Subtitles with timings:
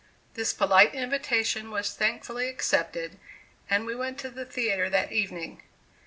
[0.33, 3.19] This polite invitation was thankfully accepted,
[3.69, 5.61] and we went to the theatre that evening.